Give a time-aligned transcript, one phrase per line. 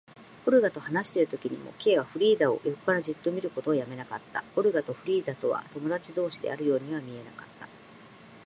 [0.47, 4.43] オルガと話しているときにも、Ｋ はフリーダを横からじっと見ることをやめなかった。
[4.55, 7.69] オルガとフリーダとは友だち同士であるようには見えなかった。